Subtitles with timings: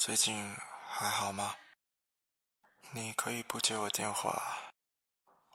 [0.00, 0.56] 最近
[0.88, 1.56] 还好吗？
[2.92, 4.42] 你可以不接我电话，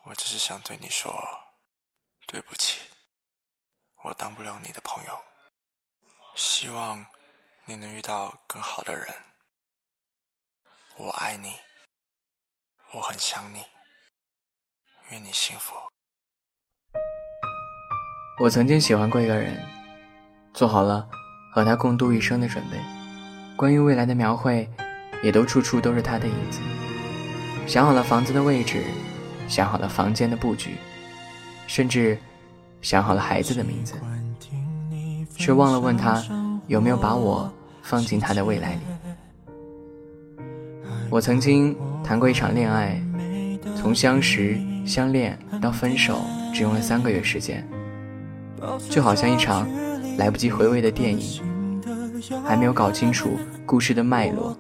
[0.04, 1.12] 我只是想对你说
[2.28, 2.80] 对不起，
[4.04, 5.20] 我当不了你的朋友。
[6.36, 7.04] 希望
[7.66, 9.08] 你能遇到更好的人。
[10.98, 11.60] 我爱你，
[12.92, 13.66] 我很想你，
[15.10, 15.76] 愿你幸福。
[18.40, 19.58] 我曾经喜欢过一个人，
[20.54, 21.10] 做好了
[21.52, 22.95] 和他共度一生的准备。
[23.58, 24.68] 关于未来的描绘，
[25.24, 26.60] 也都处处都是他的影子。
[27.66, 28.84] 想好了房子的位置，
[29.48, 30.72] 想好了房间的布局，
[31.66, 32.18] 甚至
[32.82, 33.94] 想好了孩子的名字，
[35.36, 36.22] 却忘了问他
[36.68, 37.50] 有没有把我
[37.82, 38.82] 放进他的未来里。
[41.10, 43.02] 我曾经谈过一场恋爱，
[43.78, 46.20] 从相识、相恋到分手，
[46.54, 47.66] 只用了三个月时间。
[48.90, 49.66] 就好像一场
[50.18, 51.42] 来不及回味的电影，
[52.44, 54.56] 还没有搞清楚故事的脉络，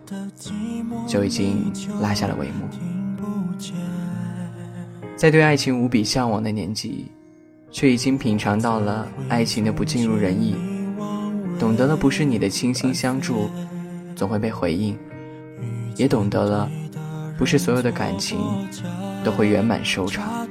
[1.07, 2.67] 就已经拉下了帷幕。
[5.15, 7.11] 在对爱情无比向往的年纪，
[7.71, 10.55] 却已经品尝到了爱情的不尽如人意，
[11.59, 13.49] 懂得了不是你的倾心相助
[14.15, 14.97] 总会被回应，
[15.95, 16.69] 也懂得了
[17.37, 18.39] 不是所有的感情
[19.23, 20.47] 都会圆满收场。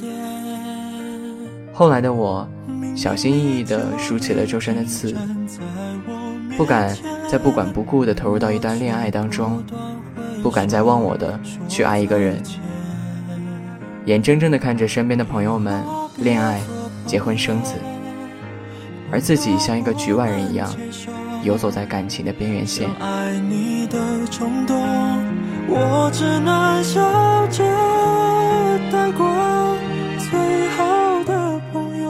[1.72, 2.48] 后来的我。
[2.96, 5.12] 小心翼翼地梳起了周身的刺，
[6.56, 6.96] 不敢
[7.28, 9.64] 再不管不顾地投入到一段恋爱当中，
[10.42, 12.41] 不敢再忘我的去爱一个人，
[14.05, 15.83] 眼睁睁地看着身边的朋友们
[16.19, 16.61] 恋爱、
[17.06, 17.75] 结婚、生子，
[19.11, 20.70] 而自己像一个局外人一样，
[21.42, 22.89] 游走在感情的边缘线。
[25.67, 27.64] 我只能笑着
[28.92, 29.25] 带过。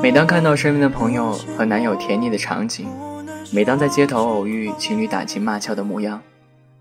[0.02, 2.86] 每当看到身边的朋友和男友甜蜜的场景，
[3.54, 6.20] 每当在街头偶遇情侣打情骂俏的模样，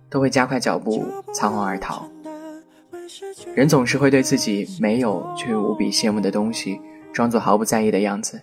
[0.09, 2.09] 都会加快脚步仓皇而逃。
[3.53, 6.81] 人总是会对自己没有却无比羡慕的东西，
[7.13, 8.41] 装作毫不在意的样子，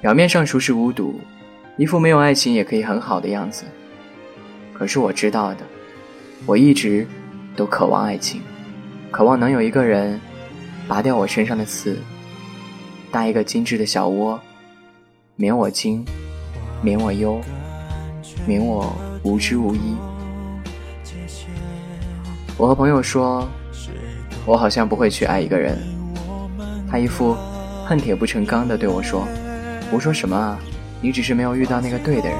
[0.00, 1.20] 表面上熟视无睹，
[1.76, 3.64] 一副没有爱情也可以很好的样子。
[4.72, 5.60] 可是我知道的，
[6.46, 7.06] 我一直
[7.54, 8.40] 都渴望爱情，
[9.10, 10.18] 渴望能有一个人
[10.88, 11.98] 拔掉我身上的刺。
[13.12, 14.40] 搭一个精致的小窝，
[15.36, 16.02] 免我惊，
[16.84, 17.40] 免我忧，
[18.46, 19.96] 免我无知无依。
[22.58, 23.48] 我和朋友说，
[24.44, 25.78] 我好像不会去爱一个人。
[26.90, 27.34] 他一副
[27.86, 29.26] 恨铁不成钢的对我说
[29.90, 30.58] ：“我说什么啊？
[31.00, 32.38] 你只是没有遇到那个对的人。”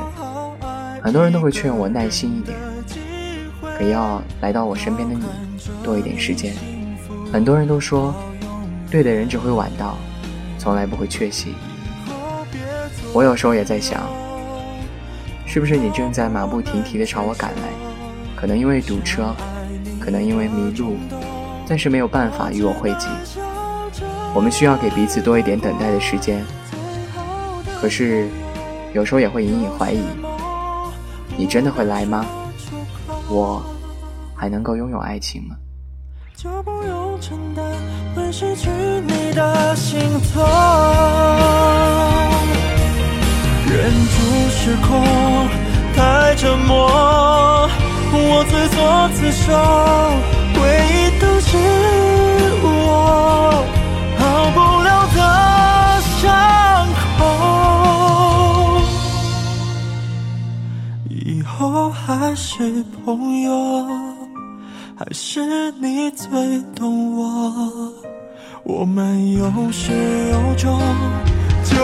[1.03, 2.55] 很多人都会劝我耐心一点，
[3.79, 5.25] 给要来到我身边的你
[5.83, 6.53] 多一点时间。
[7.33, 8.15] 很多人都说，
[8.91, 9.97] 对的人只会晚到。
[10.59, 11.55] 从来不会缺席。
[13.15, 14.03] 我有时候也在想，
[15.55, 17.69] 是不是你正在马不停蹄地朝我赶来？
[18.35, 19.33] 可能因为堵车，
[20.01, 20.97] 可能因为迷路，
[21.65, 23.07] 暂时没有办法与我汇集。
[24.35, 26.45] 我们需要给彼此多一点等待的时间。
[27.81, 28.27] 可是，
[28.95, 30.03] 有时候也会隐隐怀疑：
[31.37, 32.27] 你真的会来吗？
[33.29, 33.63] 我
[34.35, 35.55] 还能够拥有爱情吗？
[36.35, 37.65] 就不用承担
[38.17, 38.69] 会失去
[39.07, 40.01] 你的心
[40.33, 40.45] 痛，
[43.71, 45.05] 忍住失控，
[49.15, 49.53] 自首，
[50.55, 50.61] 回
[50.91, 51.57] 忆都是
[52.63, 52.67] 我
[54.19, 55.19] 好不了的
[56.21, 56.23] 伤
[57.19, 57.23] 口，
[61.09, 63.51] 以后还是朋友。
[64.97, 66.29] 还是你最
[66.77, 67.93] 懂我，
[68.63, 69.93] 我们有始
[70.31, 70.81] 有终，
[71.65, 71.75] 就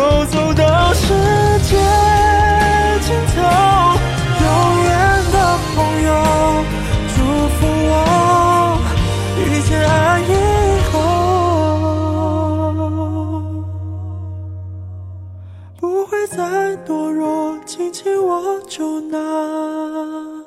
[15.81, 20.45] 不会再懦弱，紧紧握住那。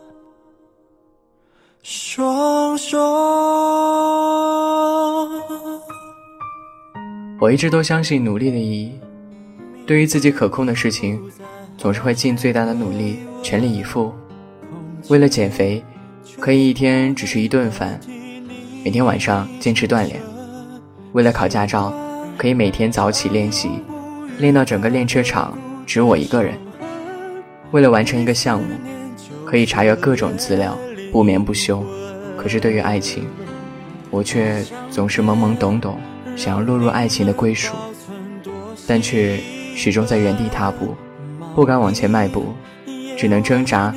[1.81, 2.99] 双手。
[7.41, 8.91] 我一直都相信努力的意义。
[9.87, 11.19] 对于自己可控的事情，
[11.79, 14.13] 总是会尽最大的努力，全力以赴。
[15.09, 15.83] 为了减肥，
[16.39, 17.99] 可以一天只吃一顿饭，
[18.85, 20.21] 每天晚上坚持锻炼。
[21.13, 21.91] 为了考驾照，
[22.37, 23.71] 可以每天早起练习，
[24.39, 26.53] 练到整个练车场只有我一个人。
[27.71, 28.67] 为了完成一个项目，
[29.45, 30.77] 可以查阅各种资料。
[31.11, 31.85] 不眠不休，
[32.35, 33.27] 可是对于爱情，
[34.09, 35.95] 我却总是懵懵懂懂，
[36.35, 37.75] 想要落入爱情的归属，
[38.87, 39.39] 但却
[39.75, 40.95] 始终在原地踏步，
[41.53, 42.47] 不敢往前迈步，
[43.15, 43.93] 只能挣扎，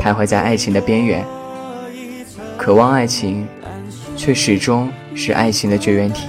[0.00, 1.24] 徘徊在爱情的边缘，
[2.56, 3.44] 渴望爱情，
[4.16, 6.28] 却始终是爱情的绝缘体。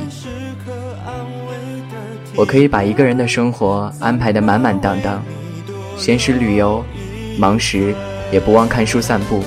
[2.36, 5.22] 我可以把一个人的生活安排得满满当当，
[5.98, 6.84] 闲时旅游，
[7.38, 7.94] 忙时
[8.32, 9.44] 也不忘看书散步，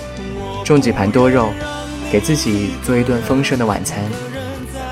[0.65, 1.49] 种几盘多肉，
[2.13, 3.99] 给自己做一顿丰盛的晚餐。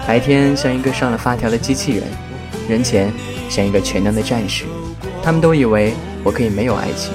[0.06, 2.04] 白天像一个上了发条的机器人，
[2.68, 3.12] 人前
[3.48, 4.64] 像一个全能的战士。
[5.22, 5.92] 他们都以为
[6.24, 7.12] 我可以没有爱情，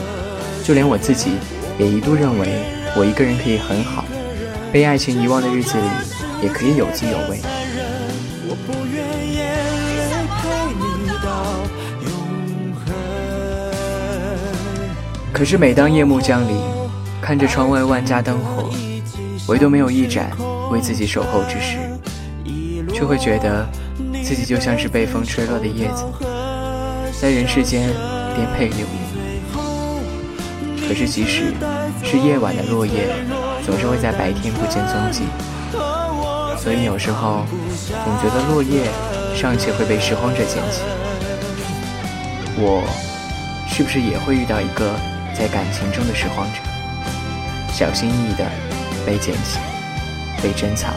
[0.64, 1.32] 就连我自己
[1.80, 2.48] 也一度认为
[2.96, 4.06] 我一个人可以很好，
[4.72, 5.84] 被爱情遗忘的日子里
[6.44, 7.42] 也可以有滋有味。
[15.38, 16.58] 可是每当夜幕降临，
[17.22, 18.72] 看着窗外万家灯火，
[19.48, 20.32] 唯独没有一盏
[20.72, 21.78] 为自己守候之时，
[22.92, 23.64] 却会觉得
[24.24, 26.04] 自己就像是被风吹落的叶子。
[27.22, 27.88] 在人世间
[28.36, 28.80] 颠沛流
[29.54, 31.54] 离，可是即使
[32.04, 33.08] 是夜晚的落叶，
[33.64, 35.22] 总是会在白天不见踪迹。
[36.58, 37.46] 所以有时候
[37.86, 38.90] 总觉得落叶
[39.36, 40.82] 尚且会被拾荒者捡起，
[42.58, 42.82] 我
[43.68, 44.96] 是不是也会遇到一个
[45.38, 46.60] 在感情中的拾荒者
[47.72, 48.44] 小心翼翼的
[49.06, 49.60] 被捡起
[50.42, 50.96] 被珍藏。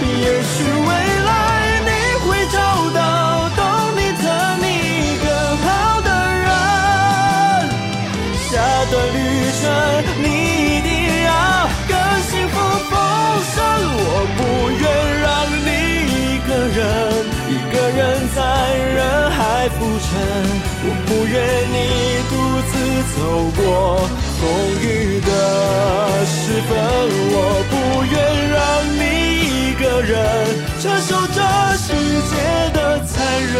[0.00, 0.88] 也许未
[1.24, 1.90] 来你
[2.26, 2.58] 会找
[2.90, 3.62] 到懂
[3.94, 4.24] 你疼
[4.58, 4.64] 你
[5.22, 6.08] 更好的
[6.38, 6.48] 人。
[8.50, 8.58] 下
[8.90, 9.16] 段旅
[9.60, 9.62] 程
[10.22, 10.45] 你
[20.88, 21.34] 我不愿
[21.74, 21.76] 你
[22.30, 22.32] 独
[22.70, 22.72] 自
[23.16, 23.18] 走
[23.56, 23.60] 过
[24.38, 24.40] 风
[24.80, 24.86] 雨
[25.20, 25.30] 的
[26.24, 26.70] 时分，
[27.32, 27.34] 我
[27.68, 27.74] 不
[28.06, 28.14] 愿
[28.54, 28.56] 让
[28.94, 29.02] 你
[29.50, 30.14] 一个人
[30.80, 31.42] 承受这
[31.76, 31.90] 世
[32.30, 32.30] 界
[32.72, 33.56] 的残忍。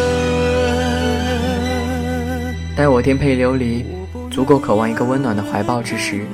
[2.76, 3.84] 待我颠沛流离，
[4.31, 6.25] 足够渴望一个温暖的怀抱之时，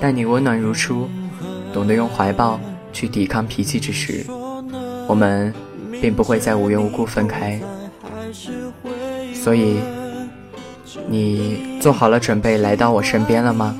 [0.00, 1.08] 待你温暖如初，
[1.72, 2.58] 懂得用怀抱
[2.92, 4.26] 去抵抗脾气之时，
[5.06, 5.54] 我们
[6.02, 7.60] 并不会再无缘无故分开。
[9.34, 9.76] 所以，
[11.08, 13.74] 你做好了准备来到我身边了吗？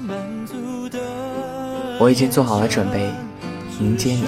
[1.99, 3.09] 我已经做好了准备
[3.81, 4.25] 迎接你。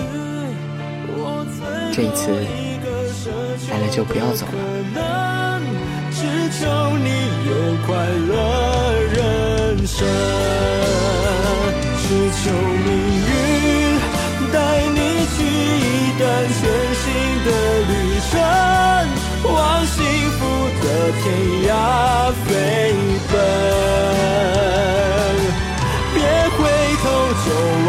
[1.93, 2.31] 这一次
[3.71, 4.53] 来了就不要走了。
[6.11, 6.67] 只求
[6.99, 7.11] 你
[7.47, 7.53] 有
[7.87, 7.97] 快
[8.29, 8.33] 乐。
[9.15, 10.07] 人生。
[12.09, 12.51] 求
[12.85, 13.06] 你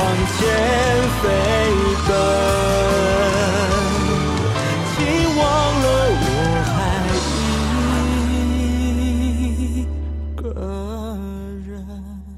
[0.07, 0.48] 往前
[1.21, 1.66] 飞。